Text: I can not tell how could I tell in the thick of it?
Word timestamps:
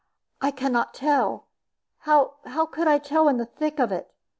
I 0.41 0.49
can 0.49 0.71
not 0.71 0.95
tell 0.95 1.45
how 1.99 2.33
could 2.71 2.87
I 2.87 2.97
tell 2.97 3.27
in 3.29 3.37
the 3.37 3.45
thick 3.45 3.77
of 3.77 3.91
it? 3.91 4.11